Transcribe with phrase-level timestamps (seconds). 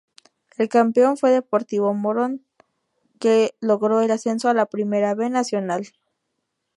[0.57, 2.43] El campeón fue Deportivo Morón,
[3.19, 5.89] que logró el ascenso a la Primera B Nacional.